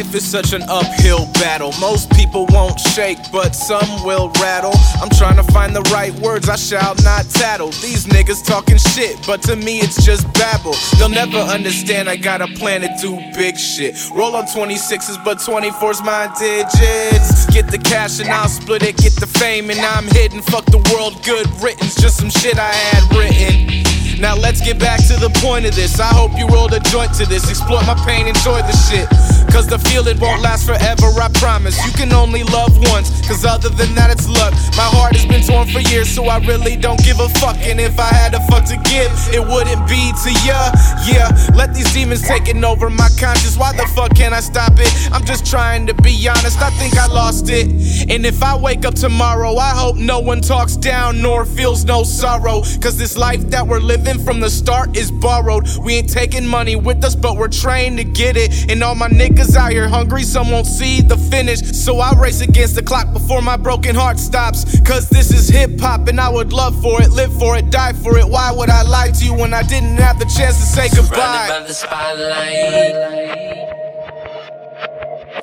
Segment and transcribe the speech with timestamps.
[0.00, 1.74] Life is such an uphill battle.
[1.78, 4.72] Most people won't shake, but some will rattle.
[5.02, 7.68] I'm trying to find the right words, I shall not tattle.
[7.84, 10.74] These niggas talking shit, but to me it's just babble.
[10.96, 13.94] They'll never understand I got a plan to do big shit.
[14.10, 17.44] Roll on 26s, but 24's my digits.
[17.52, 20.40] Get the cash and I'll split it, get the fame, and I'm hidden.
[20.40, 23.80] Fuck the world, good written's just some shit I had written.
[24.18, 26.00] Now let's get back to the point of this.
[26.00, 27.48] I hope you rolled a joint to this.
[27.48, 29.08] Exploit my pain, enjoy the shit.
[29.52, 31.76] Cause the feeling won't last forever, I promise.
[31.84, 34.52] You can only love once, cause other than that, it's luck.
[34.76, 37.56] My heart has been torn for years, so I really don't give a fuck.
[37.58, 40.70] And if I had a fuck to give, it wouldn't be to ya.
[41.04, 43.56] Yeah, let these demons taking over my conscience.
[43.56, 44.90] Why the fuck can't I stop it?
[45.12, 47.66] I'm just trying to be honest, I think I lost it.
[48.08, 52.04] And if I wake up tomorrow, I hope no one talks down nor feels no
[52.04, 52.62] sorrow.
[52.80, 55.66] Cause this life that we're living from the start is borrowed.
[55.84, 58.70] We ain't taking money with us, but we're trained to get it.
[58.70, 61.60] And all my niggas out here hungry, some won't see the finish.
[61.60, 64.80] So I race against the clock before my broken heart stops.
[64.80, 67.94] Cause this is hip hop and I would love for it, live for it, die
[67.94, 68.28] for it.
[68.28, 71.46] Why would I lie to you when I didn't have the chance to say goodbye?
[71.46, 72.94] Surrounded by the spotlight,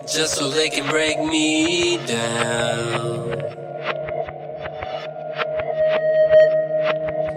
[0.08, 3.28] just so they can break me down.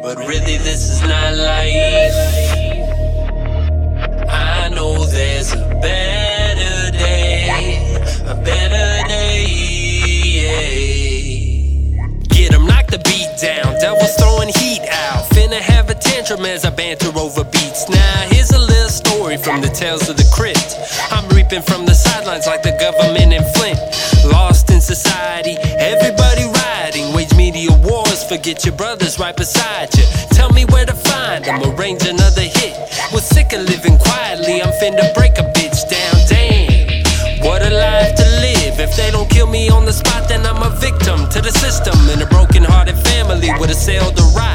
[0.02, 2.49] But really, this is not life.
[16.30, 17.88] Tantrum as I banter over beats.
[17.88, 20.76] Now, here's a little story from the tales of the crypt.
[21.10, 23.78] I'm reaping from the sidelines like the government in Flint.
[24.30, 27.12] Lost in society, everybody riding.
[27.14, 30.04] Wage media wars, forget your brothers right beside you.
[30.30, 32.78] Tell me where to find them, arrange another hit.
[33.12, 36.14] We're sick of living quietly, I'm finna break a bitch down.
[36.28, 38.78] Damn, what a life to live.
[38.78, 41.96] If they don't kill me on the spot, then I'm a victim to the system.
[42.10, 44.49] In a broken hearted family with a sail to ride.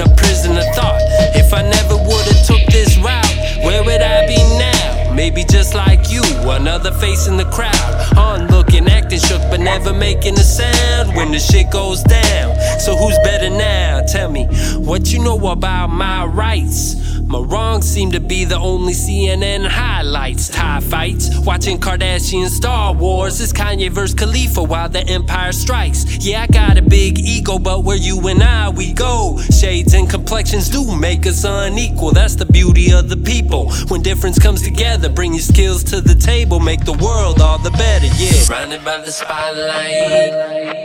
[0.00, 1.00] A prison of thought.
[1.34, 5.12] If I never would've took this route, where would I be now?
[5.12, 8.16] Maybe just like you, another face in the crowd.
[8.16, 12.54] On looking, acting shook, but never making a sound when the shit goes down.
[12.78, 14.02] So who's better now?
[14.06, 14.46] Tell me
[14.78, 17.17] what you know about my rights.
[17.28, 20.48] My wrongs seem to be the only CNN highlights.
[20.48, 23.38] Tie fights, watching Kardashian Star Wars.
[23.42, 24.14] It's Kanye vs.
[24.14, 26.06] Khalifa while the Empire strikes.
[26.24, 29.38] Yeah, I got a big ego, but where you and I we go.
[29.50, 32.12] Shades and complexions do make us unequal.
[32.12, 33.70] That's the beauty of the people.
[33.88, 37.72] When difference comes together, bring your skills to the table, make the world all the
[37.72, 38.06] better.
[38.06, 38.40] Yeah.
[38.40, 40.78] Surrounded by the spotlight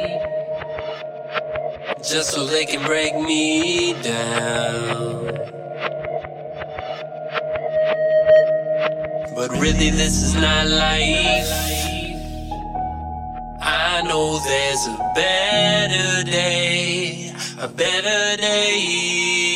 [2.03, 5.32] just so they can break me down.
[9.35, 11.49] But really, this is not life.
[13.61, 19.52] I know there's a better day, a better day.